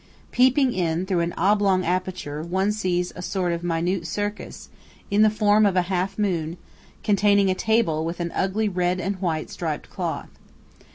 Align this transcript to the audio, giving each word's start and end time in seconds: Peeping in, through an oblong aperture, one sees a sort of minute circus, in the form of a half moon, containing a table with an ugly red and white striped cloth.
Peeping 0.31 0.73
in, 0.73 1.05
through 1.05 1.19
an 1.19 1.31
oblong 1.33 1.85
aperture, 1.85 2.41
one 2.41 2.71
sees 2.71 3.13
a 3.15 3.21
sort 3.21 3.51
of 3.53 3.63
minute 3.63 4.07
circus, 4.07 4.69
in 5.11 5.21
the 5.21 5.29
form 5.29 5.63
of 5.63 5.75
a 5.75 5.83
half 5.93 6.17
moon, 6.17 6.57
containing 7.03 7.51
a 7.51 7.53
table 7.53 8.03
with 8.03 8.19
an 8.19 8.31
ugly 8.33 8.67
red 8.67 8.99
and 8.99 9.17
white 9.17 9.51
striped 9.51 9.91
cloth. 9.91 10.29